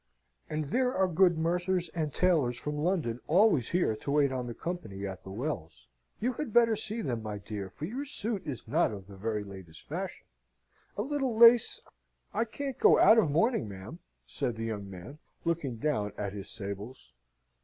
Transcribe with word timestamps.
"And 0.49 0.65
there 0.69 0.95
are 0.95 1.07
good 1.07 1.37
mercers 1.37 1.87
and 1.89 2.11
tailors 2.11 2.57
from 2.57 2.75
London 2.79 3.19
always 3.27 3.69
here 3.69 3.95
to 3.97 4.09
wait 4.09 4.31
on 4.31 4.47
the 4.47 4.55
company 4.55 5.05
at 5.05 5.23
the 5.23 5.29
Wells. 5.29 5.87
You 6.19 6.33
had 6.33 6.51
better 6.51 6.75
see 6.75 7.03
them, 7.03 7.21
my 7.21 7.37
dear, 7.37 7.69
for 7.69 7.85
your 7.85 8.05
suit 8.05 8.41
is 8.47 8.67
not 8.67 8.91
of 8.91 9.05
the 9.05 9.15
very 9.15 9.43
last 9.43 9.87
fashion 9.87 10.25
a 10.97 11.03
little 11.03 11.37
lace" 11.37 11.79
"I 12.33 12.45
can't 12.45 12.79
go 12.79 12.97
out 12.97 13.19
of 13.19 13.29
mourning, 13.29 13.69
ma'am," 13.69 13.99
said 14.25 14.55
the 14.55 14.65
young 14.65 14.89
man, 14.89 15.19
looking 15.45 15.75
down 15.75 16.13
at 16.17 16.33
his 16.33 16.49
sables. 16.49 17.13